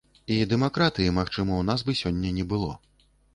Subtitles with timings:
[0.35, 2.73] І дэмакратыі, магчыма, у нас бы сёння не было.